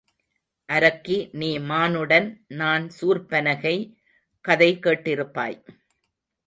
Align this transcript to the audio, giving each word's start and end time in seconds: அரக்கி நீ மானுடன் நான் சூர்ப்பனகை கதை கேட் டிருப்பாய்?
அரக்கி 0.69 1.17
நீ 1.33 1.49
மானுடன் 1.59 2.27
நான் 2.53 2.87
சூர்ப்பனகை 2.89 3.75
கதை 4.45 4.71
கேட் 4.79 5.05
டிருப்பாய்? 5.05 5.59